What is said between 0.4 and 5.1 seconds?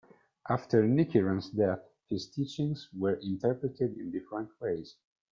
After Nichiren's death, his teachings were interpreted in different ways.